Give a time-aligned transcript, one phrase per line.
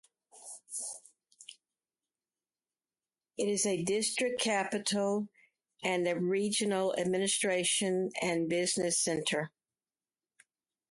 [3.37, 5.27] It is a district capital
[5.83, 9.51] and a regional administration and business center.